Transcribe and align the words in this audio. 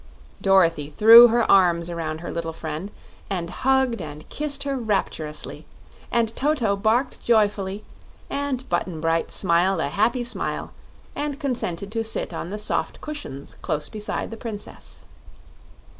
Dorothy 0.41 0.89
threw 0.89 1.27
her 1.27 1.43
arms 1.47 1.87
around 1.87 2.21
her 2.21 2.31
little 2.31 2.53
friend 2.53 2.89
and 3.29 3.51
hugged 3.51 4.01
and 4.01 4.27
kissed 4.29 4.63
her 4.63 4.75
rapturously, 4.75 5.67
and 6.11 6.35
Toto 6.35 6.75
barked 6.75 7.21
joyfully 7.23 7.83
and 8.27 8.67
Button 8.67 8.99
Bright 8.99 9.29
smiled 9.31 9.79
a 9.79 9.89
happy 9.89 10.23
smile 10.23 10.73
and 11.15 11.39
consented 11.39 11.91
to 11.91 12.03
sit 12.03 12.33
on 12.33 12.49
the 12.49 12.57
soft 12.57 12.99
cushions 12.99 13.55
close 13.61 13.89
beside 13.89 14.31
the 14.31 14.37
Princess. 14.37 15.03